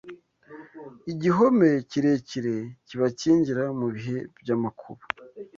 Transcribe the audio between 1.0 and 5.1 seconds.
igihome kirekire kibakingira mu bihe by’amakuba